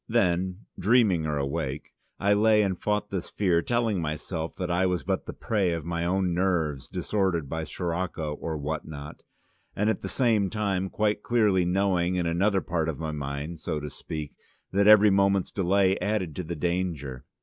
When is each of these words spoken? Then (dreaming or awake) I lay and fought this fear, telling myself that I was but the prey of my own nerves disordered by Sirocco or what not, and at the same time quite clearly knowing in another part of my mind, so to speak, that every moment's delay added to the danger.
Then 0.09 0.65
(dreaming 0.79 1.27
or 1.27 1.37
awake) 1.37 1.91
I 2.19 2.33
lay 2.33 2.63
and 2.63 2.75
fought 2.81 3.11
this 3.11 3.29
fear, 3.29 3.61
telling 3.61 4.01
myself 4.01 4.55
that 4.55 4.71
I 4.71 4.87
was 4.87 5.03
but 5.03 5.27
the 5.27 5.31
prey 5.33 5.73
of 5.73 5.85
my 5.85 6.05
own 6.05 6.33
nerves 6.33 6.89
disordered 6.89 7.47
by 7.47 7.65
Sirocco 7.65 8.33
or 8.33 8.57
what 8.57 8.83
not, 8.83 9.21
and 9.75 9.91
at 9.91 10.01
the 10.01 10.09
same 10.09 10.49
time 10.49 10.89
quite 10.89 11.21
clearly 11.21 11.65
knowing 11.65 12.15
in 12.15 12.25
another 12.25 12.61
part 12.61 12.89
of 12.89 12.97
my 12.97 13.11
mind, 13.11 13.59
so 13.59 13.79
to 13.79 13.91
speak, 13.91 14.33
that 14.71 14.87
every 14.87 15.11
moment's 15.11 15.51
delay 15.51 15.99
added 15.99 16.35
to 16.37 16.43
the 16.43 16.55
danger. 16.55 17.23